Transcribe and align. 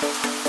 Música 0.00 0.47